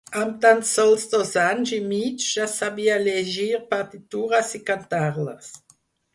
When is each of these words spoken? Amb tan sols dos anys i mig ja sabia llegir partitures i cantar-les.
Amb 0.19 0.37
tan 0.43 0.61
sols 0.69 1.03
dos 1.11 1.33
anys 1.41 1.73
i 1.77 1.79
mig 1.91 2.25
ja 2.29 2.47
sabia 2.55 2.97
llegir 3.09 3.61
partitures 3.75 4.53
i 4.61 4.65
cantar-les. 4.73 5.55